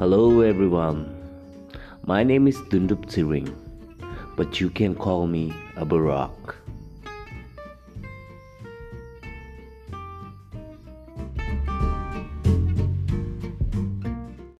[0.00, 1.12] Hello everyone.
[2.06, 3.54] My name is Dundup Tsiring,
[4.34, 6.56] but you can call me a Barak.